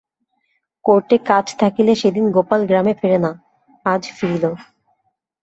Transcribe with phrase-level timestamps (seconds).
[0.85, 3.31] কোর্টে কাজ থাকিলে সেদিন গোপাল গ্রামে ফেরে না,
[3.85, 4.45] আজ ফিরিল।